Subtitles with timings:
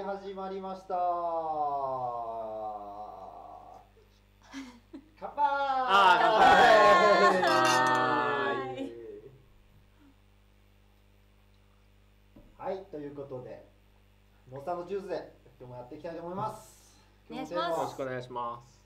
[0.00, 0.94] はい始まりました。
[5.18, 5.44] 乾杯。
[12.56, 12.84] はい。
[12.90, 13.66] ということで
[14.50, 16.96] ノーサンドジュースで今日もやっていきたいと思います。
[17.28, 18.79] よろしくお願いします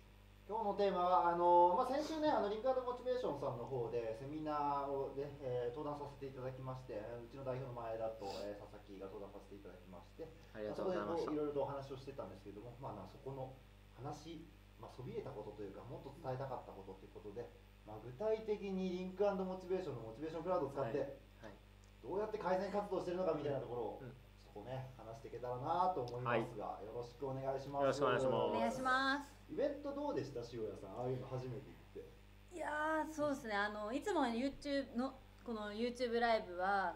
[0.44, 13.56] 今日のテーマはあのまあ、先週ねあのリンカードモチベーションさんの方でセミナーをで、えー登壇させていただきましてうちの代表の前田と、えー佐々木が登壇させていただきましてありがとうございましいろいろとお話をしてたんですけれども、まあ、なそこの
[13.96, 14.44] 話、
[14.76, 17.48] まあ、そびれたことというかもっと伝えたかったことということで、
[17.88, 21.56] まあ、具体的にリンクモチベーションのモチベーションクラウドを使って、はい
[22.04, 24.12] どうやって改善活動してるのかみたいなところを、うん
[24.54, 27.82] そこね話していけたらなと思いますが、よろしくお願いします。
[27.82, 28.34] よろしくお願いします。
[28.38, 29.52] お願いします。
[29.52, 30.38] イベントどうでした？
[30.54, 32.06] 塩谷さんああいうの初めて行って。
[32.54, 33.54] いやーそうですね。
[33.58, 36.94] あのいつも YouTube のこの YouTube ライブは、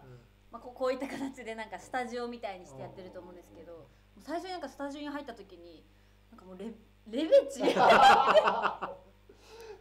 [0.51, 3.87] まあ、ここういった形でなんかスタジオみたいにしてやってると思うんですけど
[4.23, 5.83] 最初になんかスタジオに入った時に
[6.31, 6.71] なんかもうレ
[7.11, 7.61] レベチ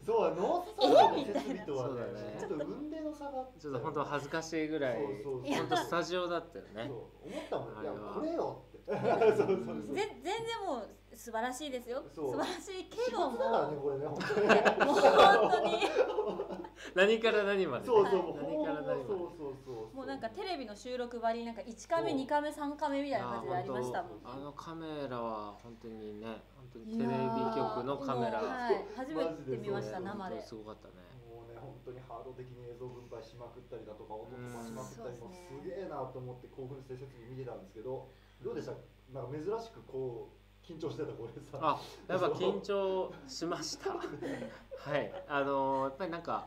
[0.04, 3.60] そうノースサンドの設備とはそうだねねちょっと運命の差があって。
[3.60, 5.54] ちょっと本当恥ずかしいぐらいそうそうそう。
[5.54, 6.86] 本当スタジオだったよね。
[6.88, 7.82] そう思ったもん。
[7.82, 8.14] いやあれは。
[8.14, 8.78] これよって。
[8.88, 8.98] そう
[9.36, 10.34] そうそうぜ全然
[10.66, 12.02] もう素晴らしいですよ。
[12.14, 13.36] 素晴らしいけ仕ども。
[13.36, 14.06] 事だからねこれね。
[14.06, 15.78] 本当にもう本当に。
[16.94, 19.96] 何から何までそうそうもう何から何までそうそうそう。
[19.96, 22.20] もうなんかテレビの収録ばりになんか1カメそう。
[22.20, 28.40] 2カメ3カメみたいな感じでありましたもんあのカメラは本当にね本当にいテレビ局のカメラ。
[28.40, 30.40] もうはい、初めて見ました生で。
[30.42, 30.94] すごかったね。
[31.24, 38.08] もうね本当にハード的に映像分配しまくったりだとか音飛ばしまくったりもすげえなと思って興奮して設備見てたんですけど
[38.44, 38.76] どうでした？
[39.12, 41.58] なんか珍しくこう緊張してたこれさ。
[41.62, 43.96] あやっぱ緊張しました。
[43.96, 45.12] はい。
[45.26, 46.46] あのやっぱりなんか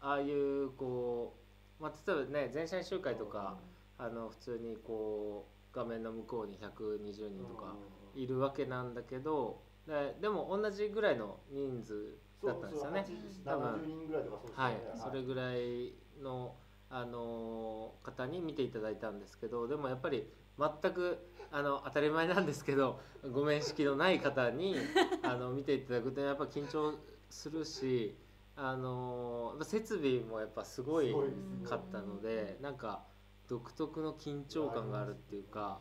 [0.00, 1.34] ああいうこ
[1.80, 3.58] う、まあ、例えばね全社員集会とか
[3.98, 7.74] あの普通にこう画面の向こうに120人とか
[8.14, 13.06] いるわけなんだけどででも同じぐらいの人数だったんですよね。
[13.44, 13.66] 多分。
[13.74, 14.72] 70人ぐらいとかそうですよはい。
[14.74, 16.54] ね、それぐらいの、
[16.90, 20.26] あのー方に見ていただいたんですけどでもやっぱり
[20.58, 21.18] 全く
[21.50, 23.00] あの当たり前なんですけど
[23.32, 24.76] ご面識のない方に
[25.22, 26.94] あの見ていただくとやっぱ緊張
[27.28, 28.14] するし、
[28.56, 31.12] あの設備もやっぱすごい
[31.64, 33.02] かったのでなんか
[33.48, 35.80] 独特の緊張感があるっていうか、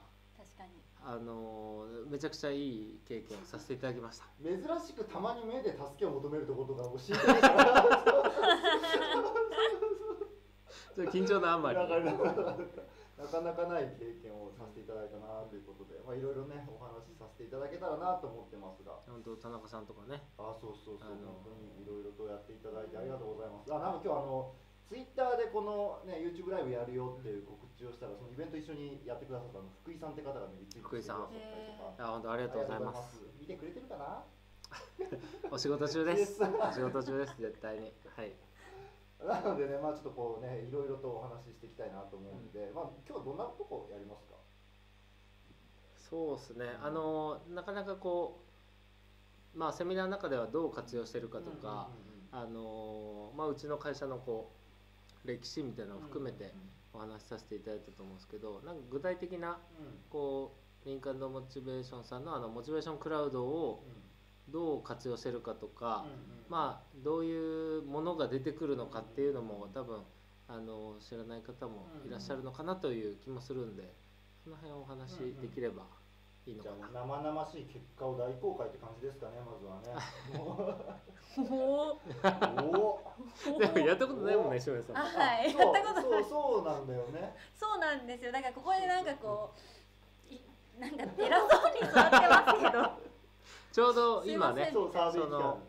[1.05, 4.25] あのーめちゃくちゃいい経験をさせていただきました。
[4.41, 7.81] 珍しくたまに目で助けを求めるところとか教えてましたから
[10.93, 11.77] ちょっと緊張のあまり。
[11.77, 12.57] なかなか
[13.15, 18.97] なかなかない経験をさせていただいたなということで、まあ、いろいろねお話しさせていただけたらなと思ってますが。
[19.07, 20.21] 本当田中さんとかね。
[20.37, 21.13] あそうそうそう。
[21.13, 23.73] あの本当にいろいろとやっていただいてありがとうございます。
[23.73, 24.53] あなんか今日あの
[24.87, 31.41] ツイッターでこの、ね、YouTube ライブやるよっていう告知をしたらそのイベント一緒にやってくださったあの福井さんって方がねリツイートしてくださったり
[31.73, 32.05] とか。
[32.05, 33.21] あ本当ありがとうございます。
[33.41, 34.23] 見てくれてるかな？
[35.51, 36.41] お仕事中 です。
[36.43, 37.93] お仕事中です、絶対に。
[38.15, 38.35] はい。
[39.25, 44.35] なのでね、まあちょっとこうね、いろいろとお話ししていきたいなと思うんで、まあ今日はどんなとこやりますか？
[45.97, 46.65] そうですね。
[46.83, 48.41] あの、なかなかこ
[49.55, 51.89] う、まあ、セミナーの中ではどう活用してるかとか、
[52.31, 54.64] あの、まあ、うちの会社のこう、
[55.25, 56.53] 歴史みたいなのを含めて
[56.93, 59.57] お話しさせていただいたと思うんですけど、なんか具体的な、
[60.09, 63.83] こう、リンカンドモチベーションさんのあの、モチベーションクラウドを
[64.49, 66.05] どう活用してるかとか、
[66.49, 70.01] まあどういうものが出てくるのかっていうのも多分
[70.47, 73.91] あの知らない方もいらっしゃるのかなという気もするんで
[74.43, 75.83] その辺をお話しできれば
[76.47, 77.01] いいのじゃかな。
[77.01, 79.97] あ生々しい結果を大公開って感じですかね、まずはね。
[80.37, 83.01] おーお
[83.49, 83.57] お。
[83.59, 84.97] でもやったことないもんね、翔平さん。
[84.97, 87.35] あはいそうやったことないそうそうなんだよね。
[87.53, 89.53] そうなんですよだからここでなんかこ
[90.29, 90.41] うい
[90.79, 93.05] なんか偉そうに座ってますけど
[93.71, 94.91] ちょうど今ね、その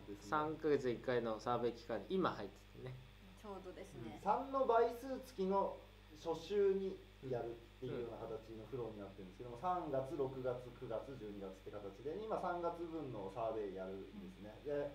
[0.07, 0.37] ですね。
[0.37, 2.95] 3ヶ月1回のサーベイ期間に今入っててね。
[3.41, 5.75] ちょうどですね、三の倍数付きの
[6.23, 6.97] 初週に
[7.29, 14.57] やるっていうような形のフローになってるんですけども、3月、6月、9月、12月って形で、今3月分のサーベイやるんですね。
[14.65, 14.89] で、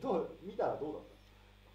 [0.00, 1.02] どう見たらどうだっ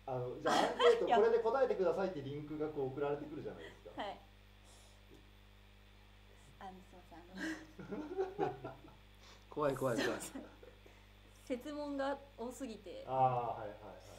[0.07, 0.13] た？
[0.13, 4.01] あのじゃあ アンケートこれで答えてくださいってリンクがこう送られてくるじゃないですか。
[4.01, 4.17] はい
[6.59, 8.71] あのすいませんあの
[9.51, 10.19] 怖い怖い怖い。
[11.43, 14.16] 設問が多すぎてああはいはいはい。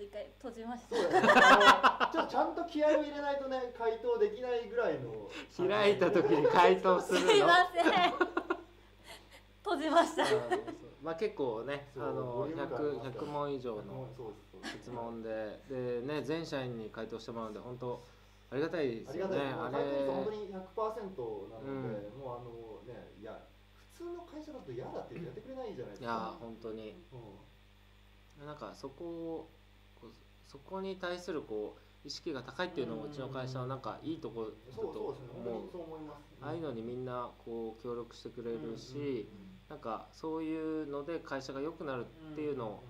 [0.00, 0.96] と一回閉じました。
[0.96, 5.28] そうだねあのちょっとちゃんと気合を入れないとね回答できないぐらいの
[5.68, 7.32] 開いた時に回答すするの。
[7.36, 8.14] いません。
[9.62, 10.24] 閉じました。
[11.02, 14.08] まあ結構ね、あのリューム感あり 100, ますから100問以上の
[14.82, 18.02] 質問で、でね全社員に回答してもらうんで本当
[18.50, 19.52] ありがたいでありがすよね。
[19.52, 20.06] あたいです。
[20.06, 22.20] もう回答率本当れに100%なので、うん。
[22.20, 23.38] もうあのねいや
[23.92, 26.06] 通の会社だと嫌だってやってくれないじゃないですか。
[26.06, 27.04] いや本当に。
[27.12, 28.46] うん。
[28.46, 29.50] なんかそこを
[30.50, 35.14] そこに対するこう意識が高いっていうのもうちの会社のなんかいいところだそうと思
[35.56, 35.70] う。
[36.40, 39.24] ああいうのにみんなこう協力してくれるし、うんうんうん
[39.70, 40.50] なんかそうい
[40.82, 42.84] うので会社が良くなるっていうのを、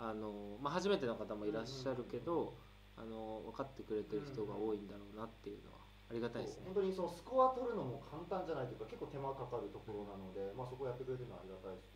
[0.00, 2.58] あのまあ、初めての方もいらっしゃるけど、
[2.98, 5.78] あの分かってくれてる人が多いんだろうなっていうのは
[6.10, 6.66] ありがたいですね。
[6.66, 6.82] 本。
[6.82, 11.94] 当にそのスコア取るのも簡単じゃないというか結構手間かかるところなので、まあ、そこやってくれるのはありがたいです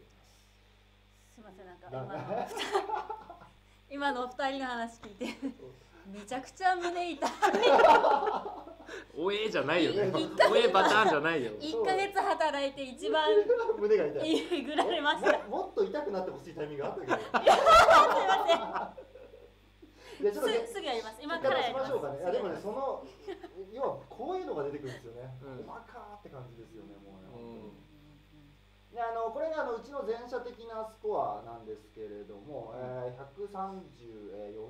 [1.34, 3.47] すいませんなんかな今の
[3.90, 5.26] 今のお二人の話聞いて。
[6.12, 7.30] めちゃくちゃ胸痛い。
[9.14, 10.10] おえじゃないよね。
[10.50, 11.52] おえパターンじゃないよ。
[11.60, 13.28] 1ヶ月働いて一番
[13.78, 14.38] 胸が痛い。
[14.52, 15.38] えぐられました。
[15.48, 17.18] ももっと痛くなってほしいタイミングがあったけど。
[20.18, 21.16] すいまでちょっとねせんすすぐやります。
[21.22, 21.86] 今今からやります。
[21.86, 22.18] しましょうかね。
[22.20, 23.04] いやでもねその
[23.72, 25.28] 要はこういうのが出てくるんですよね。
[25.44, 25.66] うん。
[25.66, 27.27] 細かーって感じですよねもうね。
[28.98, 33.54] うんであのこれがあのうちの全社的なスコアなんですけれども、えー、134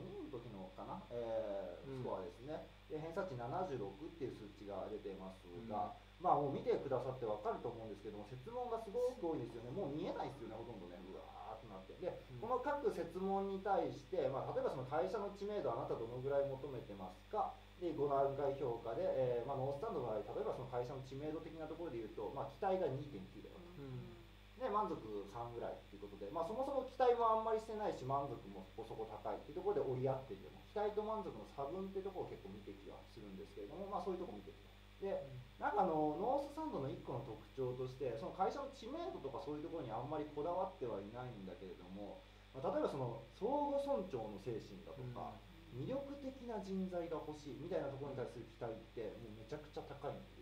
[0.04, 2.68] 人の時のかな、えーうんスコアですね。
[2.92, 9.72] で偏差値76っていう数値が出てますが、まあもう見てくださってわかると思うんですけども、設問がすごく多いんですよね。
[9.72, 11.00] もう見えないですよねほとんどね。
[11.08, 11.96] うわーってなって。
[11.96, 17.56] でうんこの各設問に対して、まあ、例えばその会社の知名度あなたどのぐらい求めてますか？
[17.80, 24.17] で5段階評価で、えーまあ、ノースタンドの場合例えばその会社の知名度的なところで言うと、まあ、期待が2.9だようん
[24.58, 24.98] で満足
[25.30, 30.58] 3ぐらいっていうことで、まあ、そもそも期待もあんまりしてないし満足もそこそこ高いっていうところで折り合ってるよね。
[30.66, 34.68] 期待と満足の差分っていうところを結構見てきはするんですけれども、まあ、そういうところ見てると
[34.98, 35.30] で
[35.62, 45.38] なんかあのノースサンドの1個の特徴としてその会社の知名度とかそういうところにあんまりこだわってはいないんだけれども、まあ、例えばその相互尊重の精神だとか、
[45.74, 50.37] 魅力的な人材が欲しいみたいなところに対する期待ってもうめちゃくちゃ高いんです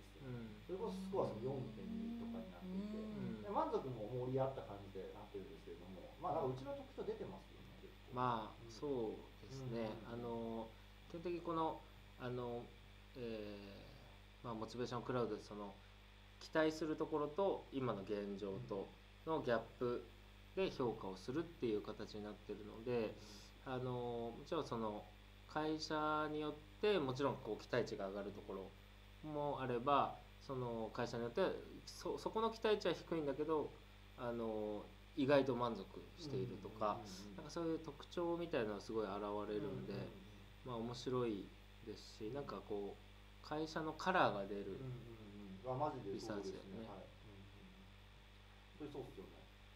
[0.66, 3.42] それこそスコアその4.2とかになっていて、ん。
[3.42, 10.14] で満足も盛り合った感じでなってるんですけれどもまあなんかうちの特徴出てますよねまあそうですね、うん。
[10.14, 10.68] あの
[11.08, 11.80] 基本的にこの
[12.18, 12.64] あの、
[13.16, 15.74] えーまあ、モチベーションクラウドでその
[16.38, 18.88] 期待するところと今の現状と
[19.26, 20.06] のギャップ
[20.54, 23.14] で評価をするっていう形になってるので
[23.64, 25.04] あのもちろんその
[25.46, 28.70] 会社によってもちろんこう期待値が上がるところ
[29.26, 31.42] もあればその会社によって
[31.86, 33.72] そそこの期待値は低いんだけど
[34.16, 34.86] あの
[35.16, 35.84] 意外と満足
[36.18, 36.98] しているとか、
[37.36, 39.14] なんかそういう特徴みたいなのがすごい現
[39.48, 39.94] れるんで、
[40.64, 41.48] まあ面白い
[41.86, 44.76] ですしなんかこう会社のカラーが出る、
[46.12, 46.88] リサそうですーチだよね。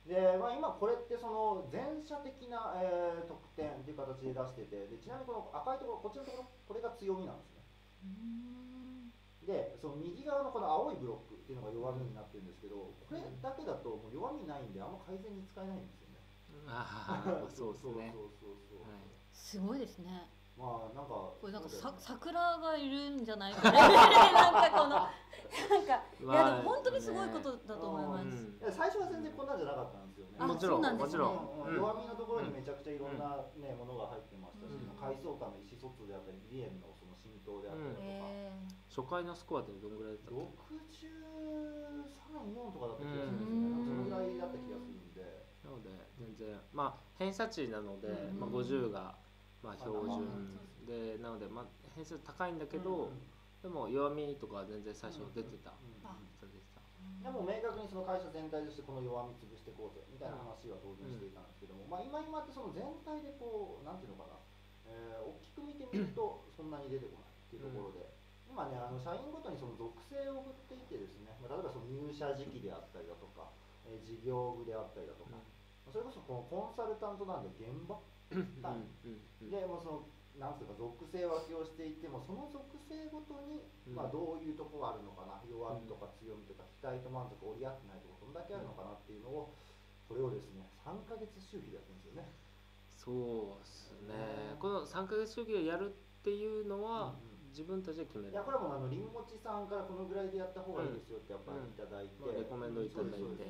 [0.06, 7.64] で、まあ今これってその全社的な、えー、得点っていう形で出してて、でちなみにこの赤いところこっちのところこれが強みなんですね。
[9.46, 16.20] で、その右側のこの青いブロックっていうのが弱みになってるんですけど、これだけだともう弱みないんであんま改善に使えないんですよね。
[16.69, 18.84] ああそう そうそうそうそう。
[18.84, 19.00] はい。
[19.32, 20.28] すごいですね。
[20.60, 23.81] まあなんかこれなんかさ桜がいるんじゃないかな
[24.53, 28.58] なんかこのなんかいまあやでも本当にすごいことだと思います、うん。
[28.60, 30.36] いや最初は全然こんなんじゃなかったんですよね。
[30.38, 31.24] あもちろんそうなんですね。
[31.24, 35.00] もちろん、うんうん弱みのところにめちゃくちゃいろんな、ねものが入ってましたし、うん。
[35.00, 38.53] 階層間の意思疎通であったり、理念のその浸透であったりとか、え
[38.89, 41.12] 初回のスコアってどんぐらいだったっ63、
[42.50, 46.56] 4とかだった気がするんですよね、うんそのぐらいだった気がするんで、けなので全然。
[46.72, 49.15] まあ偏差値なので、うんまあ、50が
[49.62, 50.27] まあ標まあ準。
[50.27, 53.22] までなのでまあ偏差値高いんだけど、うん
[53.60, 55.77] でも弱みとかは全然最初出てた。
[57.20, 64.40] でも明確にその会社全体としてこの弱み潰していこうぜみたいな話は当然していたんですけども、まあ今今ってその全体でこうなんていうのかな、
[64.91, 68.11] えー大きく見てみるとそんなに出てこないっていうところで、
[68.51, 73.49] 今ねあの社員ごとにその属性を振っていてですね、まあ、例えばその入社時期であったりだとか、
[73.87, 75.39] えー事業部であったりだとか、
[75.91, 77.99] それこそこのコンサルタントなんで現場
[78.63, 79.23] 単位うん。
[79.43, 79.51] うん。
[79.51, 80.06] でもうその
[80.39, 83.94] なんていうか属性分けをしていてもその属性ごとに、うん。
[83.94, 89.51] まあ、どういうところがあるのかな弱みとか強みとか期待と満足折り合ってないところどんだけあるのかなっていうのを
[90.06, 92.31] これをですね3ヶ月周期でやってるんですよね。
[93.04, 94.14] そうですね。
[94.14, 95.92] ねこの3ヶ月周期でやるっ
[96.22, 97.14] ていうのは、
[97.48, 98.32] 自分たちで決める。
[98.32, 103.48] いやこれはもうあのりんもちさんからこのぐらいでやった方がいいですよってやっぱりいただいて、レコメンドいただいて。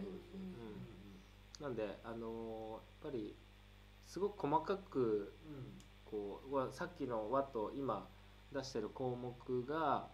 [1.60, 3.34] なんであのーやっぱり
[4.06, 5.90] すごく細かくうん。
[6.10, 8.08] こうさっきの和と今
[8.52, 10.08] 出してる項目が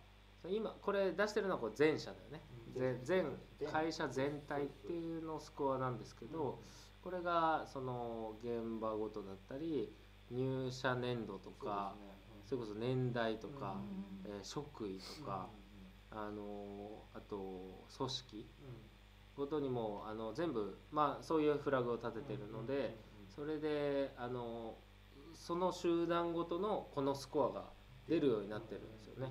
[0.47, 3.25] 今これ出してるのはこう全社だよね、全
[3.73, 6.61] 会社全体っていうのスコアなんですけど、
[7.07, 9.93] これがその現場ごとだったり
[10.29, 11.95] 入社年度とか
[12.45, 13.77] そ,、れこそ年代とか、
[14.25, 15.47] えー職位とか、
[16.11, 18.47] あのーあと組織
[19.37, 22.97] ごとにもあの全部、まあ、そういうフラグを立ててるので、
[23.29, 24.75] それであの
[25.33, 27.67] その集団ごとのこのスコアが
[28.09, 29.31] 出るようになってるんですよね。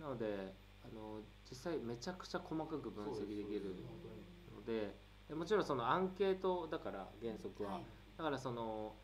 [0.00, 0.54] なので
[0.84, 1.18] あの
[1.50, 3.74] 実際めちゃくちゃ細かく分析できる
[4.54, 5.01] のでで
[5.34, 7.84] もちろんそのアンケートだから原則は、はい。
[8.18, 8.94] だからその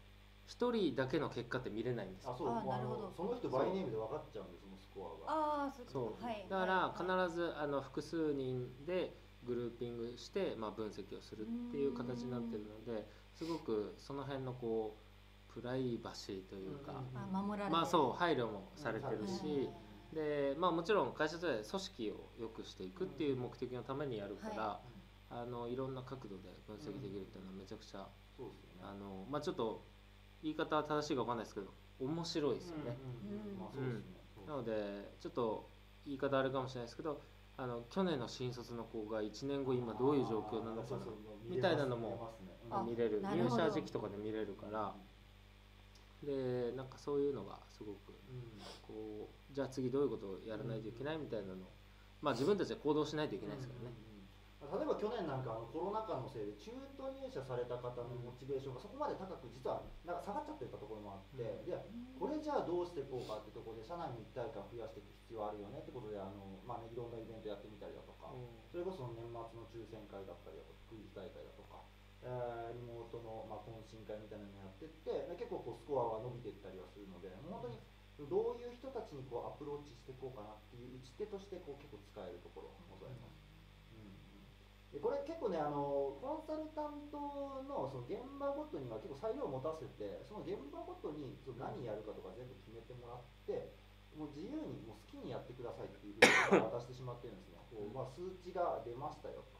[0.48, 2.32] 1人だけの結果って見れないんですよ。
[2.32, 2.48] あそう。
[2.48, 3.12] あなるほど。
[3.16, 5.32] その人バイネームで分かっちゃうんですそのスコアが。
[5.32, 6.46] ああそうはい。
[6.48, 7.26] だからはい。
[7.28, 17.80] 必ずあの複数人でグルーピングして、まあ、分析をするっていう形になってるのですごくその辺のこうプライバシーというか、あ守られてる。
[17.80, 19.68] まあそう配慮もされてるうんし、
[20.12, 24.80] でまあもちろん会社で組織を良くしていくっていう目的のためにやるから、
[25.30, 28.06] あのいろんな角度で分析できるっていうのはめちゃくちゃ、
[28.36, 28.88] そうですよね。
[28.90, 29.84] あのまあちょっと
[30.42, 32.96] 言い方は正しいか分かんないですけど面白いですよね。
[33.54, 34.18] うんまあそうですね。
[34.46, 35.68] なのでちょっと
[36.06, 37.20] 言い方あれかもしれないですけど
[37.56, 41.00] あの去年の新卒の子が1年後今どういう状況なのかな
[41.44, 42.34] みたいなのも
[42.70, 43.20] あ見れる。
[43.20, 43.56] なるほど。
[43.56, 44.94] 入社時期とかで見れるから。
[46.22, 48.12] でなんかそういうのがすごく
[48.82, 51.56] こうじゃあ次どういうことをやらないといけないみたいなのを
[52.20, 53.94] まあ自分たちで行動しないといけないですからね。
[54.58, 61.78] 例えば去年なんかあのコロナ禍のせいで中途入社された方のモチベーションがそこまで高く実はなんか下がっちゃってたところもあって、うんで
[62.18, 68.34] これじゃあどうしていこうかってところで社内の一体感を増やしていく必要あるよねってことであの、まあね、いろんなイベントやってみたりだとか、
[68.74, 71.86] それこそ年末の抽選会だったりだとかクイズ大会だとか、
[72.26, 77.78] えーリモートの、まあ、懇親会みたいなのやってってで結構こうスコアは伸びていったりはするので本当に
[78.26, 83.37] どういう人たちにこうアプローチしていこうかなっていう打ち手としてこう結構使えるところございます。
[84.92, 87.20] でこれ結構ねあのコンサルタント
[87.68, 93.68] のその現場ごとには結構裁量を持たせてその現場ごとにその何やるかとか全部決めてもらって
[94.16, 97.60] もう自由にもう好きにやってくださいっていうふうに渡してしまってるんですね。
[97.68, 99.44] こう、まあ、数値が出ましたよ。
[99.52, 99.58] と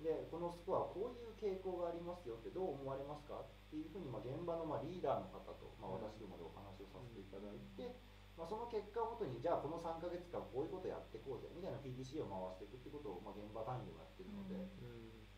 [0.00, 7.92] でこのスコアこういう傾向がありますよってどう思われますかっていうふうに、まあ、現場のまあリーダーの方と、まあ、私どもでお話をさせていただいて、
[8.40, 14.56] まあ、その結果をもとにじゃあこの3ヶ月間こういうことやっていこうぜみたいな PDC を回していくってことを、まあ、現場単位でもやってるので。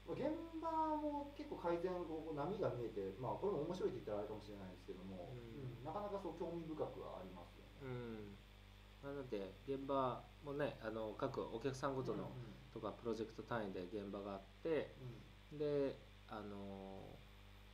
[0.07, 0.67] まあ現場
[0.99, 7.87] も結構改善こう波が見えて、まあ、これも面白いって言ったらあれかもしれないですけども、うんうんなかなかそう興味深くはありますよね。
[7.87, 8.39] うん
[9.03, 12.31] なので現場もねあの各お客さんごとのうん
[12.73, 14.95] とかプロジェクト単位で現場があって
[15.53, 15.97] で
[16.29, 17.19] あの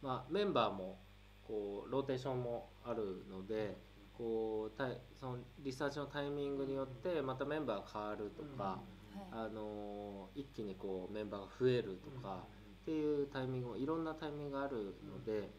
[0.00, 0.99] まあメンバーも
[1.47, 3.76] こうローテーションもあるので
[4.18, 8.88] こうたいそのリサーチのタイミングによってまたメンバーが変わるとか、はい。
[9.32, 12.44] あの一気にこうメンバーが増えるとか
[12.82, 15.50] っていうタイミングもいろんなタイミングがあるので、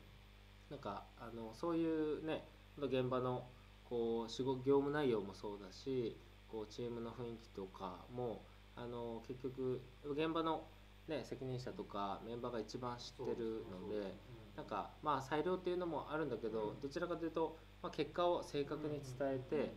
[0.69, 2.45] なんかあのそういうね
[2.77, 3.45] 現場の
[3.89, 8.43] こう仕事業務内容もそうだしこうチームの雰囲気とかも
[8.75, 10.63] あの結局現場の、
[11.09, 14.13] ね、責任者とかメンバーが一番知ってるので
[14.55, 19.73] なんかまあ裁量っていうのもあるんだけどどちらかというと、まあ、結果を正確に伝えて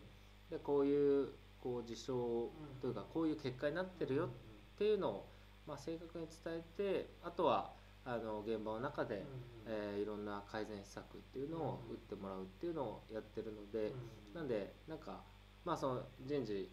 [0.50, 1.28] でこういう
[1.62, 2.14] こう事象
[2.82, 4.28] というかこういう結果になってるよっ
[4.76, 5.28] ていうのを、
[5.66, 7.70] まあ、正確に伝えてあとは
[8.04, 9.22] あの現場の中で、
[9.64, 13.92] えーいろんな改善施策っていうのを打ってもらうっていうのをやってるので、
[14.34, 15.20] なんでなんか
[15.64, 16.68] まあその人事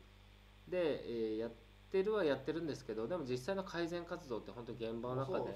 [0.68, 1.69] で、えーやって
[2.04, 5.56] るはやってるんですけどでも実際の改善活動って本当に現場の中で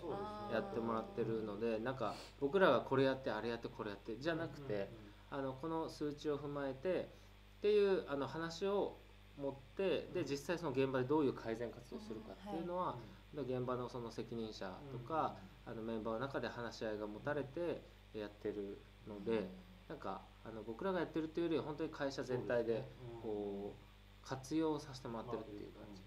[0.52, 4.90] やってもらってるのでなんか僕らがこれやってあれやってこれやってじゃなくて、
[5.30, 7.10] あのこの数値を踏まえて
[7.58, 8.98] っていうあの話を
[9.40, 12.96] 持ってで実際その現場でどういう改善活動をするかっていうのは、
[13.36, 15.36] 現場のその責任者とか、
[15.66, 17.82] あのメンバーの中で話し合いが持たれて
[18.14, 19.50] やってるので、
[19.88, 22.88] なんかあの僕らがやってるっていうよりは本当に会社全体で
[23.22, 26.02] こう活用させてもらってるっていう感じ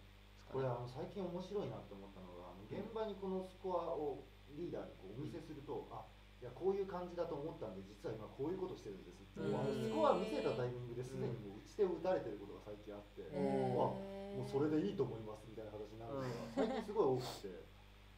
[0.47, 0.63] かね。
[0.63, 6.07] これあの最近面白いなって思ったのが現場にこのスコアをリーダーにこうお見せすると、あ
[6.41, 13.93] いやこういう感じだと思ったんで実は今こういうことしてるんですって、スコア見せたタイミングですでにもう打ち手を打たれてることが最近あって、へーわ
[14.37, 17.77] もうそれでいいと思いますみたいな形になるのが最近すごい多くて。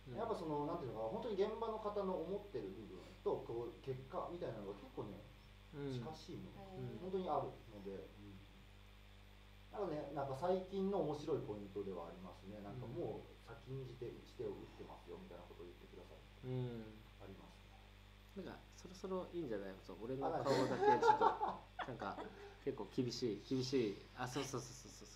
[0.08, 5.20] やっぱそのなんていうのかな本当に現場の方の思ってる部分とこう結果みたいなのが結構ね
[5.76, 5.92] うん。
[5.92, 6.96] 近しいもの、うん。
[6.96, 8.08] 本当にあるので、
[9.72, 12.60] なので、ね、なんか最近の面白いポイントではありますね。
[12.64, 16.82] なんかもう先んじて打ち手を打ってますよみたいなことを言ってくださいうん
[17.22, 17.64] あります。
[18.38, 19.72] ねなんかそろそろいいんじゃない？
[19.72, 21.26] のそう俺の顔だけちょっと
[21.88, 22.16] なんか
[22.64, 24.06] 結構厳しい厳しい。
[24.16, 25.08] あそうそうそうそうそう。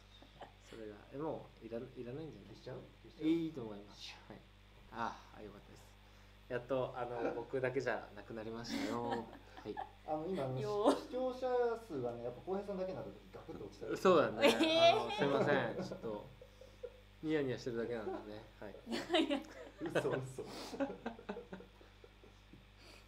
[0.70, 0.96] それが。
[1.12, 2.54] えもういらいらないんじゃない？
[2.54, 2.80] 消しちゃう？
[3.02, 3.28] 消しちゃう？
[3.28, 4.14] いいと思います。
[4.28, 4.40] はい。
[4.92, 5.91] ああよかったです
[6.52, 9.08] やっとあの僕だけじゃなくなりましたよ。
[9.08, 9.74] はい。
[10.06, 11.48] あの今あのよ視聴者
[11.88, 15.00] 数がねやっぱ浩平さんだけになるとガクッと落ちたりそうだね、えー。
[15.00, 15.82] あのすいません。
[15.82, 16.26] ちょっと
[17.22, 18.44] ニヤニヤしてるだけなんでね。
[18.60, 18.76] はい。
[19.80, 20.42] 嘘嘘。
[20.42, 20.52] こ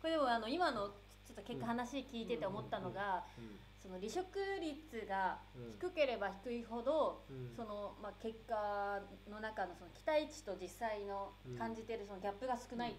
[0.05, 5.71] れでもあの今のちょっと結果話聞いてて思ったのが、うんその離職率がうん。
[5.73, 7.53] 低ければ低いほど、うん。
[7.55, 8.99] そのまあ結果
[9.29, 12.97] の中のその期待値と実際の感じてるそのギャップが少ない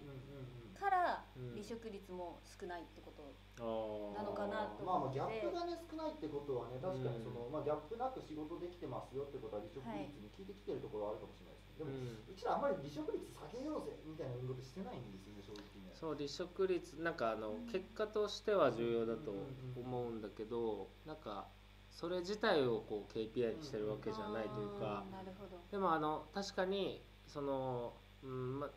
[0.76, 1.50] からうん。
[1.56, 3.34] 離職率も少ないってこと。
[3.56, 15.64] なのかなとまあまあギャップがね少ないってことはね確かにその、うんまあギャップなく仕事できてますよってことは離職率に効いてきてるところはあるかもしれないですね、でも、うんうちらあんまり離職率下げようぜみたいな運動ってしてないんですよね正直。
[15.80, 17.72] ねそう離職率なんかあの、うん。
[17.72, 21.48] 結果としては重要だと思うんだけどなんか
[21.88, 25.56] それ自体をこう KPI にしてるわけじゃないというかあーなるほど。
[25.72, 28.68] でもあの確かにそのうんま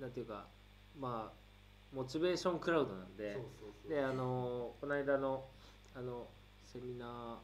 [0.00, 0.48] なんていうか
[1.00, 3.38] まあモチベーションクラウドなんで
[3.88, 5.44] であのこの間の
[5.94, 6.26] あの
[6.64, 7.38] セミナ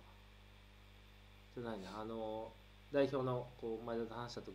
[1.56, 2.50] ーじゃないなあの
[2.92, 4.54] 代表のこう前田と話した時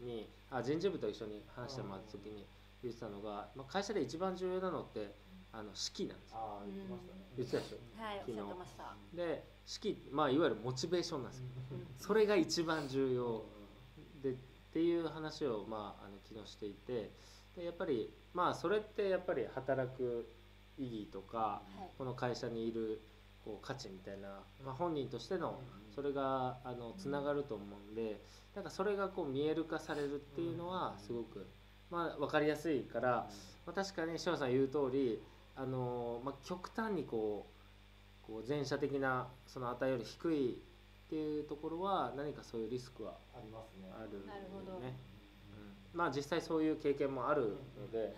[0.00, 2.44] にあ人事部と一緒に話してもらった時に
[2.82, 5.12] 言ってたのが、まあ、会社で一番重要なのって
[5.52, 6.38] あの士気なんですよ。
[6.66, 7.20] 言ってましたね。
[7.36, 8.02] 言ってたでしょ？
[8.02, 8.32] はい、昨
[9.12, 9.16] 日。
[9.16, 11.46] で士気まあいわゆるモチベーションなんですよ。
[11.72, 11.86] うん。
[11.96, 13.44] それが一番重要。
[14.22, 14.34] でっ
[14.72, 17.10] ていう話を、まあ、あの昨日していて
[17.58, 20.28] でやっぱりまあそれってやっぱり働く
[20.78, 21.90] 意義とかはい。
[21.98, 23.00] この会社にいる
[23.44, 24.28] こう価値みたいな、
[24.64, 25.60] まあ、本人としての
[25.94, 28.20] それがあのつながると思うんで
[28.54, 31.46] なんかそれがこう見える化されるっていうのはすごく、
[31.90, 33.08] まあ、分かりやすいから、
[33.66, 35.20] まあ、確かに志さん言う通り
[35.56, 43.88] あの、まあ、極端にこうこう前者的なその値より低いっていうところは何かそういうリスクはありますね。
[43.90, 44.26] あるよね。
[44.26, 44.76] なるほど。
[44.76, 44.84] うん、
[45.98, 48.14] まあ実際そういう経験もあるので、はい。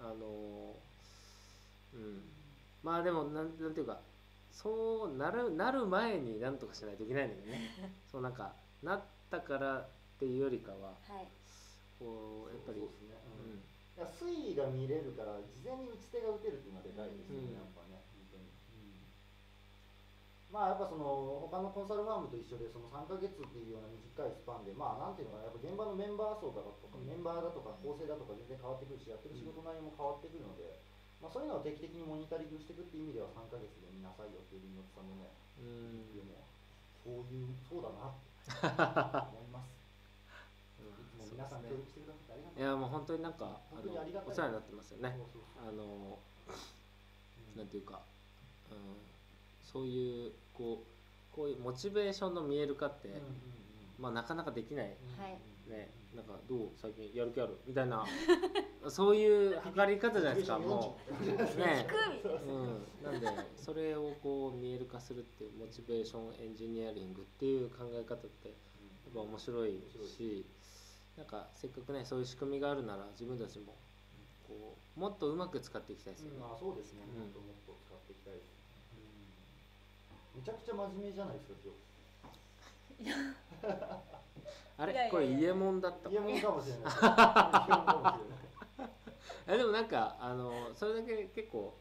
[0.00, 0.72] あの
[1.92, 2.24] うん。
[2.82, 4.00] まあでもなんなんていうか
[4.50, 7.92] そうなるなる前になんとかしないといけないんだよね。
[8.10, 9.86] そうなんかなったからっ
[10.18, 11.28] ていうよりかははい。
[12.00, 13.60] こうやっぱりそうですね、ううん。
[13.60, 17.52] いや推移が見れるから事前に打ち手が打てるっていうのはでかいですよね、うん。
[17.52, 17.83] やっぱ
[20.54, 30.78] まあやっぱその他のコンサルファームと一緒でその3ヶ月っていうような短いスパンでまあなんていうのかなやっぱ現場のメンバー層だとか、メンバーだとか構成だとか全然変わってくるしやってる仕事内容も変わってくるので、
[31.18, 36.14] まあ、そういうのを定期的にモニタリングしていくっていう意味では3ヶ月で見なさいよっていうリモートさんのねうん。
[36.14, 36.38] でも
[37.02, 39.74] そういうそうだなって思います。
[40.86, 42.62] いつも皆さん協力してくださってありがとう。
[42.62, 44.30] いやもう本当になんか本当にありがたい。
[44.30, 45.10] お世話になってますよね。
[45.18, 45.66] そうそうそう。
[45.66, 47.58] あのうん。
[47.58, 48.06] なんていうか、
[48.70, 49.02] うん、
[49.60, 53.24] そういうこうこういうモチベーションの見える化って、うんうんうん。
[53.98, 54.86] まあなかなかできない。
[54.86, 54.90] は
[55.28, 55.70] い。
[55.70, 57.58] ねなんかどう最近やる気ある？
[57.66, 58.04] みたいな。
[58.88, 61.24] そういう測り方じゃないですかもう。
[61.58, 61.86] ね。
[62.46, 70.44] うん、なんでそれをこう見える化するっていうモチベーションエンジニアリングっていう考え方ってやっぱ面白いし
[71.16, 73.74] なんかせっかくねそういう仕組みがあるなら自分たちも
[74.46, 76.38] こうもっとうまく使っていきたいですよね。
[76.38, 78.53] まあそうですね、うんもっともっと使っていきたいです、
[80.34, 81.74] めちゃくちゃ真面目じゃないですか今
[84.78, 85.04] あいやいやいや。
[85.04, 86.82] れこれイエモンだった日イエかモンかもしれない。
[86.82, 88.28] イエモンかもし
[88.78, 88.90] れない。
[89.46, 91.74] えでもなんかあのそれだけ結構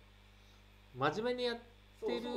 [0.95, 1.57] 真面目にやっ
[2.05, 2.29] てる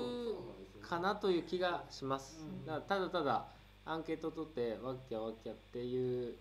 [0.81, 2.65] かなという気がします、うん。
[2.65, 3.47] だただただ
[3.85, 6.37] アンケート取ってわっきゃわっきゃっていう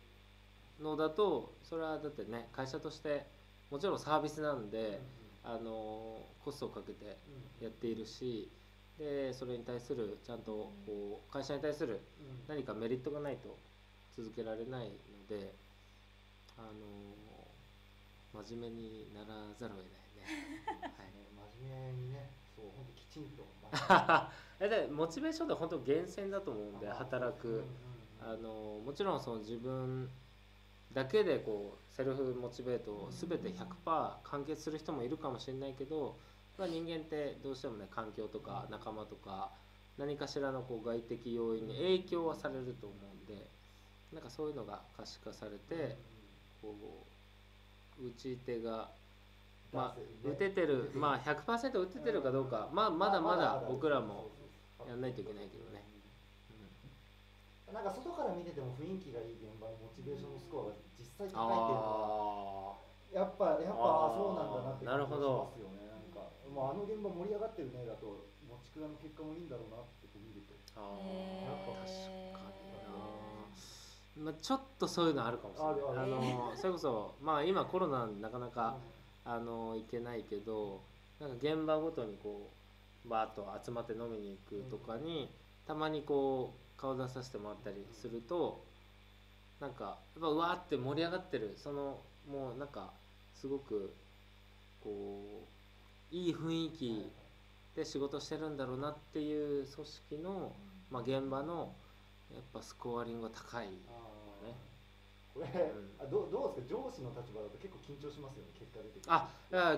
[0.80, 3.26] のだとそれはだってね会社として
[3.70, 5.02] もちろんサービスなんで、
[5.44, 7.18] あのコストをかけて
[7.60, 8.48] やっているし
[8.98, 12.00] でそれに対するちゃんとこう会社に対する
[12.48, 13.58] 何かメリットがないと
[14.16, 14.92] 続けられないの
[15.28, 15.54] で
[16.58, 19.28] あの真面目になら
[19.58, 20.64] ざるを得ないね。
[20.98, 21.16] はい。
[21.60, 23.46] 真面目にねそう本当きちんと。
[24.60, 27.64] えでモチベーションって本当源泉だと思うんで働く、
[28.22, 30.10] あのもちろんその自分
[30.94, 36.16] だけでこうセルフモチベートを全て100%完結する人もいるかもしれないけど、
[36.58, 39.52] まあ、人間ってどうしてもね環境とか仲間とか
[39.98, 43.48] 何かしらのこう外的要因に影響はされると思うんで
[44.14, 45.98] なんかそういうのが可視化されて
[46.62, 46.76] こ
[48.02, 48.90] う打ち手が
[49.74, 54.30] まあ打ててるまあ100%打ててるかどうかまあまだまだ僕らも
[54.88, 55.84] やんないといけないけどね。
[57.74, 65.85] なんか外から見てても雰囲気がいい現場のモチベーションのスコアが実際高いっていうのはあやっぱやっぱあそうなんだなってなるほど気がしますよね
[66.56, 70.56] もうあの現場盛り上がってるねだと持ちくらの結果もいいんだろうなってこう見ると。
[70.56, 71.92] ーあへーー確
[72.32, 72.48] か
[74.16, 76.04] にな、まあ、ちょっとそういうのあるかもしれない。
[76.04, 78.78] あのそれこそ まあ今コロナでなかなか
[79.26, 80.80] あの行けないけど
[81.20, 82.50] なんか現場ごとにこ
[83.06, 85.30] うバーッと集まって飲みに行くとかに、
[85.68, 88.64] たまにこう顔出させてもらったりすると
[89.60, 92.92] なんかやっぱうわーって盛り上がってるそのもうなんか
[93.36, 93.94] すごく
[94.84, 95.55] こう
[96.12, 97.12] いい雰囲気
[97.76, 100.52] で仕事してるんだろうなっていう組織の、
[100.92, 101.74] まあ、現場の
[102.34, 103.74] やっぱスコアリングが高いね。
[105.34, 105.52] これ、ん。
[106.00, 106.80] あどうどうですか？
[106.80, 109.28] 上司の立場だと結構緊張しますよね結果出てあ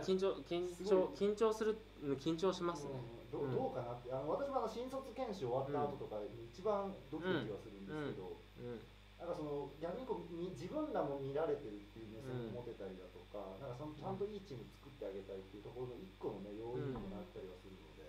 [0.06, 2.92] 緊張緊張緊張するうん緊張しますね。
[2.94, 3.52] うんどうん。
[3.56, 4.12] どうかなって。
[4.14, 8.80] あの私もあの新卒研修終わった後とかに一番ドキドキはするんですけど、うん
[9.18, 18.06] なんかその逆にこうみ自分らも見られてるっていう目線を持てたりだとか、なんかそのちゃんといいチーム作ってあげたいっていうところの一個のね要因にもなったりはするので、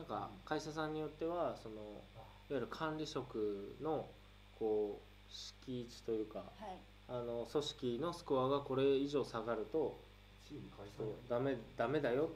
[0.00, 2.00] なんか会社さんによってはその
[2.48, 4.08] いわゆる管理職の
[4.58, 6.80] こう敷地というかはい。
[7.08, 9.96] あの組織のスコアがこれ以上下がると
[10.48, 12.30] チーム解散ダメダメだよ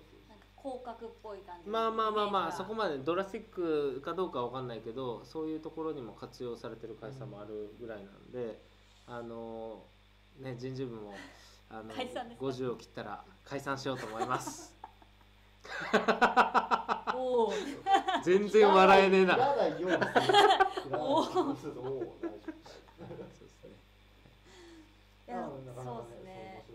[0.62, 8.61] 広角っぽい感じまあまあまあまあそこままでドラスティックかどうかわかんないけどそういうところにも活用されてる会社もあるぐらいなんで、
[9.07, 9.83] あの
[10.38, 11.14] ね人事部も
[11.70, 14.75] あの解散ですか？50を切ったら解散しようと思います。
[18.25, 19.37] 全然笑えねえな。
[19.37, 19.59] そう
[21.55, 21.66] です
[23.64, 23.90] ね。
[25.29, 25.49] いや
[25.85, 26.05] そう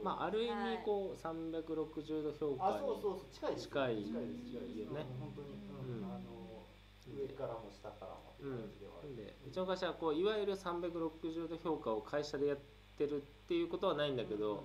[0.05, 0.77] まあある意はい。
[0.77, 4.05] 味こう360度評価あそうにそうそう近い近い。
[4.05, 4.79] 近いです近いです。
[4.85, 6.05] よねうん本当に、うん。
[6.05, 6.61] うんあの
[7.05, 9.17] 上からも下からもってうん感じではある、なん。
[9.17, 12.57] でうちの会社はこういわゆる360度評価を会社でやっ
[12.97, 14.63] てるっていうことはないんだけど、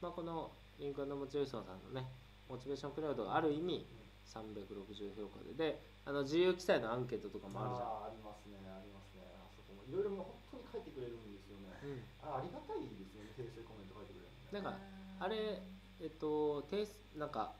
[0.00, 2.08] まあ、このリンクモチベーションさんのね
[2.48, 3.84] モチベーションクラウドがある意味
[4.28, 5.52] 360度評価で。
[5.56, 7.86] であの自由記載のアンケートとかもあるじゃん。
[7.86, 9.22] あーありますねありますね。
[9.38, 9.84] あそこも。
[9.86, 12.26] いろいろもう本当に書いてくれるんですよね、うん。
[12.26, 13.81] あありがたいですよね訂正コメ
[14.52, 14.76] なんか
[15.18, 15.62] あれ
[16.00, 17.52] えっと提出なんか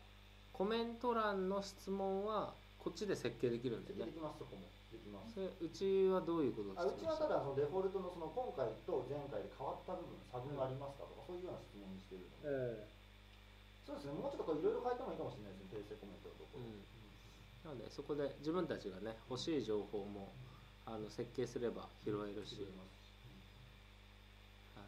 [0.52, 4.12] コメント欄の質問はこっちで設計できるんだよね。
[4.12, 5.40] できますそこもできます。
[5.40, 12.92] うちはどういうことをあうちはただそのデフォルトのその今回と前回で変わった部分差分がありますかとか、そういうような質問にしてるので、え
[13.88, 16.84] そうですねもうちょっとこういろいろ変えてもいいかもしれないですね訂正コメントのところ、うん。
[17.64, 20.34] なのでそこで自分たちがね欲しい情報も
[20.84, 22.90] あの設計すれば拾えるし、拾えます
[24.76, 24.86] あの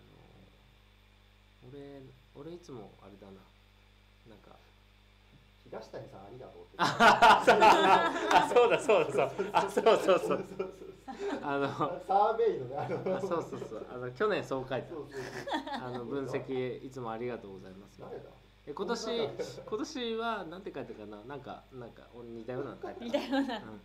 [1.70, 2.02] 俺
[2.34, 3.40] 俺いつもあれだな。
[4.28, 4.56] なんか。
[5.64, 6.74] 東谷さんありがとうって。
[6.78, 7.42] あ
[8.52, 10.74] そうだそうだそうあそうそうそうそうそう。
[11.42, 11.68] あの。
[12.06, 13.16] サーベイのねあの。
[13.16, 13.86] あそうそうそう。
[13.90, 15.22] あの去年そう書いたそうそうそう。
[15.72, 18.00] あの分析いつもありがとうございます。
[18.00, 18.24] 誰だ？
[18.66, 19.28] え今年
[19.66, 21.22] 今年はなんて書いたかな？
[21.24, 23.04] なんかなんか俺似たようなの書いた。
[23.04, 23.38] 似たような。
[23.38, 23.80] うん。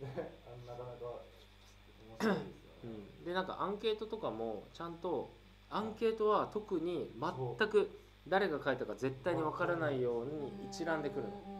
[0.00, 0.12] ね
[0.66, 1.06] なかなか
[2.06, 5.30] 面白いですよね、うん、でなんかアンケートとかもちゃんと
[5.70, 7.90] アンケートは特に全く
[8.28, 11.56] 誰が書いたか絶対にわからないように一覧でくるの。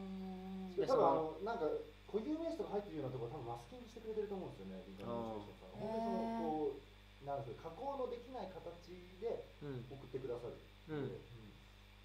[0.87, 1.65] 多分あのなんか
[2.11, 9.85] 固有名詞とか入ってるようなところ多分マスキングしてくれてると思うんですよねリンカーンのさん本当にそのこうなんですか加工のできない形でうん。
[9.89, 10.95] 送ってくださるう。
[10.95, 11.11] ん、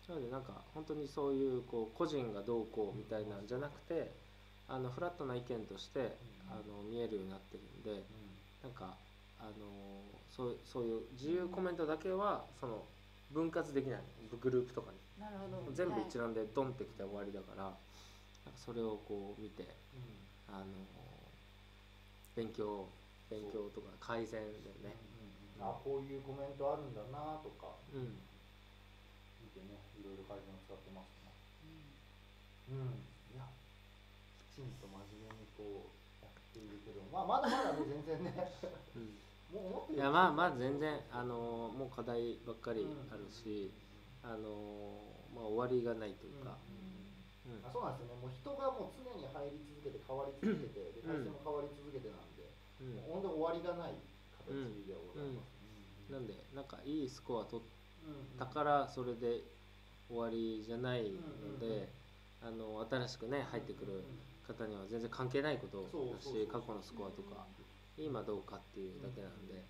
[0.08, 4.12] なのでなんか本当にそういうこう個人がどうこうみたいなんじゃなくて
[4.68, 6.18] あのフラットな意見として
[6.50, 8.04] あの見えるようになってるんで
[8.64, 8.96] なんか
[9.40, 10.11] あの
[10.42, 12.82] そうそういう自由コメントだけはその
[13.30, 14.02] 分割できない。
[14.42, 14.98] グループとかに。
[15.22, 15.70] なるほど。
[15.70, 17.78] 全部一覧でドンってきて終わりだから、なんか
[18.58, 19.70] それをこう見て
[20.50, 20.66] あの
[22.34, 22.90] 勉強
[23.30, 24.98] 勉強とか改善でね。
[25.62, 27.78] あこういうコメントあるんだなとか。
[27.94, 28.18] うん。
[29.46, 31.30] 見てねいろいろ改善を使ってますね。
[32.74, 32.98] うん。
[33.30, 33.46] いや
[34.50, 38.34] きちんと真面目にこうやっているけどまあまだまだね全然ね。
[38.98, 43.72] うんいやまあまあ全然あのもう課題ばっかりあるし、
[44.24, 45.04] あの
[45.36, 46.56] まあ終わりがないというか、
[47.44, 47.60] うん。
[47.60, 48.22] あそうなんですよね。
[48.22, 52.48] もう人がもう常に入り続けて変わり続けてで体制も変わり続けてなんで、
[52.80, 52.96] うん。
[52.96, 54.00] もう本当に終わりがない
[54.40, 55.52] 形ではございます、
[56.08, 57.66] なんでなんかいいスコア取っ
[58.08, 59.44] うんたからそれで
[60.10, 61.92] 終わりじゃないので、
[62.42, 64.04] あの新しくね入ってくる
[64.48, 66.48] 方には全然関係ないことだしそうそうそう。
[66.48, 67.46] 過去のスコアとか
[68.06, 69.64] 今どうかっていうだけなんで、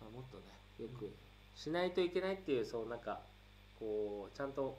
[0.00, 0.44] まあ、もっとね
[0.78, 1.10] よく
[1.54, 3.20] しないといけないっていうそうなんか
[3.78, 4.78] こうちゃんと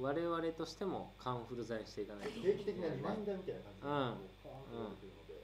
[0.00, 2.40] 我々としてもカンフル剤にしていかないと。
[2.40, 4.12] 定期的なリマインダーみたいな感じで、うん。
[4.42, 5.38] こうポーンと出てくるので、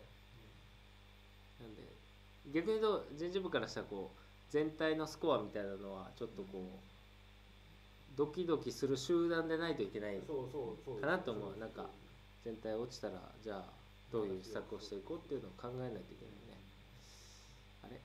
[1.62, 1.82] なんで
[2.52, 11.58] 逆に言うと人事部からしたらこう全体のスコアみたいなのはちょっとこうドキドキする集団でないといけないかなと思う。
[11.60, 11.86] なんか
[12.44, 13.79] 全体落ちたらじゃあ
[14.10, 16.58] どういう施策をしていこうっていうのを考えないといけないね。
[17.82, 18.00] あれ？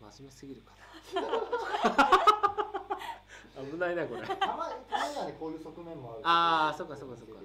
[0.00, 0.82] 真面目すぎるかな。
[3.62, 4.22] 危ないなこれ。
[4.26, 6.20] たまたまにはねこういう側面もある。
[6.24, 7.34] ああそっかそっかそっか。
[7.34, 7.44] そ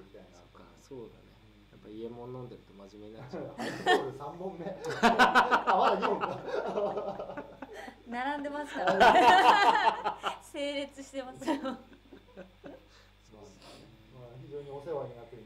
[0.52, 1.28] かそうだね。
[1.70, 3.52] やっぱぱ家もん飲んでると真面目になっちゃう。
[3.56, 4.64] ハイボール3本目。
[5.02, 7.44] あまだ2本か
[8.08, 9.12] 並んでますから。
[9.12, 9.20] ね
[10.50, 11.56] 整列してますよ。
[11.62, 11.76] まあ、
[14.40, 15.44] 非常にお世話になってい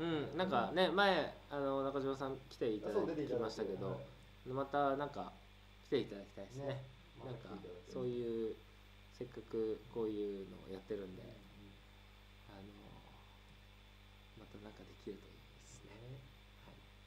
[0.00, 3.98] うんなんかね前あの中島さん来ていただきましたけど、はい
[4.48, 5.30] またなんか
[5.84, 6.66] 来ていただきたいですね。
[6.66, 6.82] ね
[7.20, 7.52] なんか
[7.92, 8.56] そういう
[9.12, 11.22] せっかくこういうのをやってるんで、
[12.48, 12.64] あの
[14.40, 15.92] またなんかできるといいですね、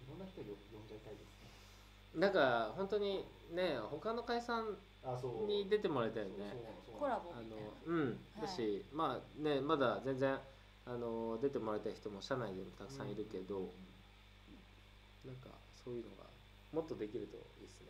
[0.05, 0.07] い。
[0.07, 3.25] ろんな人よ呼んじゃいたいですねなんか本当に
[3.57, 5.47] ね他の会さんあそう。
[5.49, 6.53] に出てもらいたいよね。
[6.53, 7.65] そうそうコラボあみたいな。
[7.65, 8.17] のうん。
[8.39, 10.37] だし、まあねまだ全然
[10.85, 13.69] あの出てもらいたい人も社内でもたくさんいるけど、うん。
[15.25, 16.25] なんかそういうのが
[16.73, 17.87] もっとできるといいですね。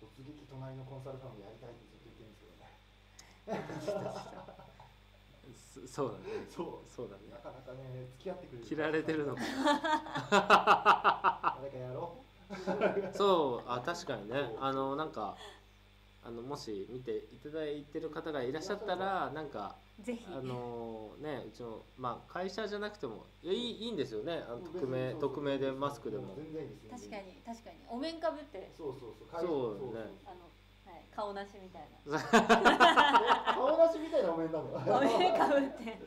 [0.00, 2.48] うん突撃隣のコンサルファームやりたいってずっと言ってるんです
[3.84, 4.10] けどね。
[5.84, 6.24] そそうだね。
[6.56, 6.78] そう。
[6.88, 7.22] そうだね。
[7.30, 9.42] なかなかね付き合ってくれる切られてるのか。
[11.60, 12.16] 誰かやろ
[13.14, 14.56] そうあ確かにね。
[14.58, 15.36] あのなんか
[16.24, 20.26] あのもし見ていただいてる方がいらっしゃったらなんかぜひ。
[20.28, 24.44] あのねうちのまあ会社じゃなくてもいやいいいいんですよね。
[24.48, 26.34] あの匿名匿名でマスクでも。
[26.36, 27.76] 全然いいです確かに確かに。
[27.88, 28.70] お面かぶって。
[28.76, 29.28] そうそうそう。
[29.40, 30.00] そうね。
[30.24, 30.48] あの、
[30.92, 31.88] はい、顔なしみたい
[33.54, 35.98] 顔なしみたいなお面なのなお面かぶって。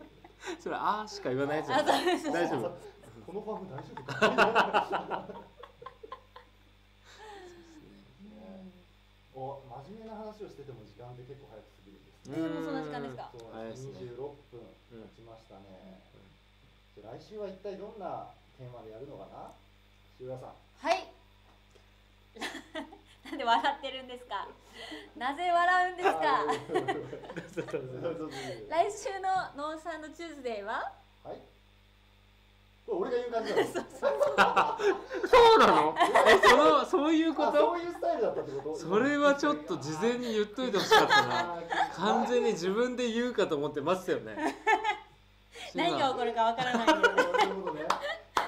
[0.60, 2.32] それあーしか言わないやつあよそうです。
[2.32, 2.77] 大丈夫。
[3.25, 5.27] このファーム大丈夫か。
[9.36, 13.29] お真面目な話をしてても時間って結構早く過ぎるもうそんな時間ですか？
[13.38, 13.99] そう早いですね。
[13.99, 14.15] 26
[14.51, 15.99] 分経ちましたね、
[16.95, 19.51] じゃあ来週は一体どんなテーマでやるのかな？
[20.21, 20.49] 塩浦さん。
[20.79, 21.07] はい。
[23.25, 24.47] なんで笑ってるんですか？
[25.17, 26.45] なぜ笑うんですか？
[28.69, 30.91] 来週のノーサンドチューズデーは？
[31.23, 31.38] はい
[32.87, 33.65] 俺が言う感じなの。
[35.27, 35.95] そうなの？
[36.27, 38.75] えそのそういうこあとそういうスタイルだったってこと？
[38.75, 41.61] それはちょっと事前に言っといてほしかったな。
[41.95, 44.35] 完全に自分で言うかと思ってましたよね。
[45.73, 47.87] 何が起こるかわからないそういうことね。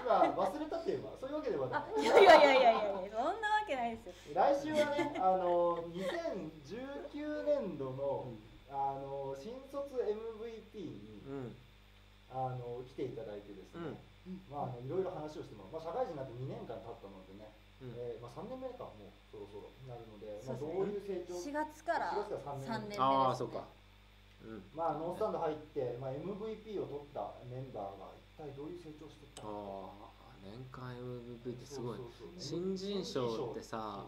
[0.06, 1.84] 今忘れたって言えばそういうわけではない。
[1.98, 4.14] あいやいやいやいやいやそんなわけないですよ。
[4.36, 8.28] 来週はね、あの2019年度の、
[8.70, 11.56] あの新卒 MVP にうん。
[12.32, 13.96] あの来ていただいてですね、
[14.50, 17.94] まああのいろいろ話をしても、まあ、社会人になって2年間経ったのでね、うん。
[17.94, 23.68] えーまあ、3年目かもうそろそろなるので、まあ、どそういう成長？4月から4月から3 3年目です、ね、ああそうか。
[24.42, 24.64] うん。
[24.74, 30.10] まあ、ノースタンド入って、まあ、MVP を取ったメンバーが一体どういう成長していったあのか。
[30.10, 32.42] あ年間 MVP ってすごいそうそうそう。
[32.42, 34.06] 新人賞ってさ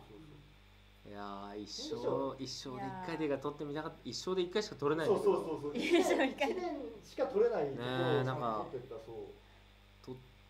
[1.07, 3.97] いやー一新生人一生で1回でが取ってみたかった。
[4.03, 5.77] 一生で1回しか取れないんそうそうそうそう。
[5.77, 6.57] いいじゃん一年
[7.05, 9.15] しか取れないところをねえなんか取ってったそう。
[9.15, 9.23] 取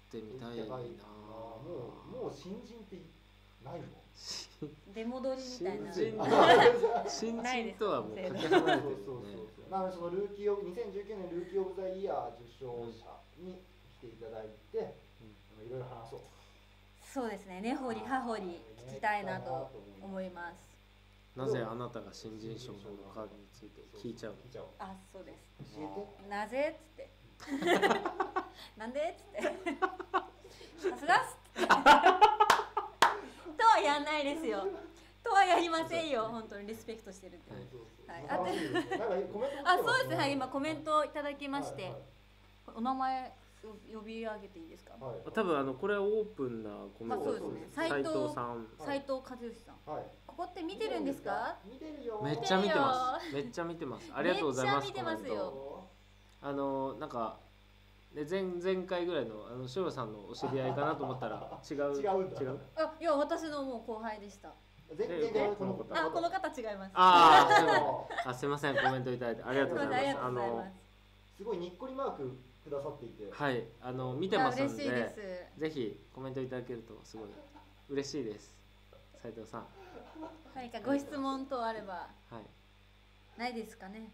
[0.08, 0.78] ってみたいな。
[0.78, 2.96] もうもう新人って
[3.64, 3.92] ないもん。
[4.96, 5.94] 出戻りみたいな
[7.06, 8.98] 新人とはもうかけそう離れてる。
[9.06, 9.36] そうそうね。
[9.36, 10.74] そうまあそのルーキーオブ2019
[11.18, 13.62] 年ルーキーオブザイヤー受賞者に
[14.00, 16.22] 来ていただいて、いろいろ話そう。
[17.04, 17.62] そうですね。
[17.62, 19.70] 根掘り葉掘り聞きたいなと
[20.02, 21.48] 思いますな。
[21.48, 24.34] ぜあなたが新人賞なのかについて聞いちゃう。
[24.44, 25.76] 聞いちゃおうあそうです。
[25.76, 25.86] 教え
[26.24, 26.30] て。
[26.30, 26.74] なぜ？
[26.76, 27.10] っつって
[28.78, 29.42] なんでっつって。
[30.90, 31.74] さすがっすと
[33.66, 34.68] はやんないですよ。
[35.24, 36.30] とはやりませんよ。
[36.30, 37.52] 本当にリスペクトしてるって、
[38.10, 38.26] はい。
[38.30, 38.58] あそうで
[40.04, 40.08] す。
[40.10, 40.34] ねはい。
[40.34, 41.94] 今コメントいただきまして、
[42.76, 43.34] お名前
[43.92, 45.16] 呼び上げていいですか、はい。
[45.34, 47.24] 多分あのこれはオープンなコメント。
[47.24, 47.68] あそうですね。
[47.74, 49.92] 斉斉藤藤さん斉藤和義さん。
[49.92, 50.04] はい。
[50.28, 51.58] ここって見てるんですか？
[51.66, 52.22] 見てるよ。
[52.24, 53.34] めっちゃ見てます。
[53.34, 54.12] めっちゃ見てます。
[54.14, 55.34] ありがとうございますめっちゃ見てますよ。
[55.34, 55.87] コメント
[56.42, 57.38] あのなんか
[58.14, 61.78] で前前回ぐらいのあの塩さんのお知り合いかなと思ったら違う？
[62.02, 62.42] 違うんだ。
[62.42, 62.60] 違う？
[62.76, 64.50] あいや私のもう後輩でした。
[64.96, 66.92] 全然えこのこのあこの方違います。
[66.94, 70.00] ああすいませんコメントいただいてありがとうございます。
[70.00, 70.64] ありがとうございます。
[70.64, 70.72] あの
[71.38, 73.28] すごいにっこりマークくださっていて。
[73.32, 75.10] はいあの見てますん嬉しいでで
[75.58, 75.60] す。
[75.60, 77.28] ぜひコメントいただけるとすごい
[77.90, 78.56] 嬉しいです。
[79.22, 79.66] 斉藤さん。
[80.56, 82.08] 何かご質問等あれば。
[82.32, 83.40] はい。
[83.40, 84.10] ないですかね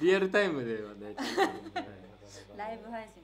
[0.00, 1.92] リアルタイムではねちょっとはい
[2.58, 3.22] ライブ配信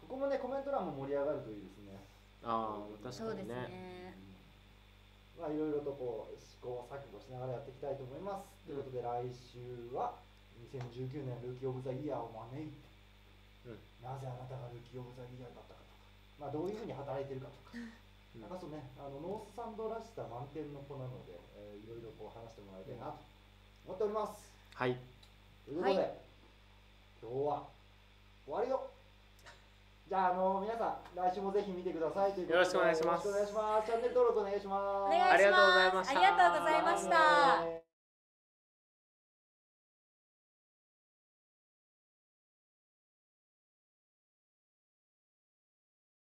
[0.00, 2.00] ここもねコメント欄も盛り上がるといいですね。
[2.40, 3.68] ああ確そうですかにね。
[3.68, 4.16] ね
[5.36, 8.64] まあいろいろとこう試行錯誤しながらやっていきたいと思います。
[8.64, 9.60] ということで来週
[9.92, 10.16] は
[10.72, 12.80] 2019年ルーキーオブザイヤーを招いて、
[13.68, 13.78] うん。
[14.02, 16.02] なぜあなたがルーキーオブザイヤーだったかとか、
[16.40, 18.42] まあどういうふうに働いてるかとか、うん。
[18.42, 23.20] なんかそうね、あのノースサンドらしさ満点の子なので、えーいろいろこう話してもらいたいなと
[23.88, 24.52] 思っております。
[24.74, 24.96] はい。
[25.64, 26.10] ということで、はい。
[27.22, 27.62] 今日は
[28.44, 28.82] 終わりよ。
[30.08, 33.28] じゃああの皆さん来週もぜひ見てくださいということでよろしくお願いします。
[33.28, 33.86] よろしくお願いします。
[33.86, 34.84] チャンネル登録お願いします。
[35.04, 35.32] お願いします。
[35.32, 36.12] ありがとうございました。
[36.12, 37.64] ありがとうございました。
[37.64, 37.87] ね